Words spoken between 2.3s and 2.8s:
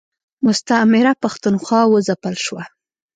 شوه.